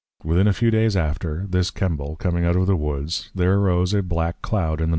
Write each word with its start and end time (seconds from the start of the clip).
_Within 0.25 0.47
a 0.47 0.51
few 0.51 0.71
days 0.71 0.97
after, 0.97 1.45
this 1.47 1.69
Kembal, 1.69 2.17
coming 2.17 2.43
out 2.43 2.55
of 2.55 2.65
the 2.65 2.75
Woods, 2.75 3.29
there 3.35 3.53
arose 3.59 3.93
a 3.93 3.97
little 3.97 4.07
Black 4.09 4.41
Cloud 4.41 4.81
in 4.81 4.89
the 4.89 4.89
N. 4.89 4.89